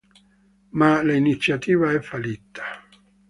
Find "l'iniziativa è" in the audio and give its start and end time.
1.03-1.99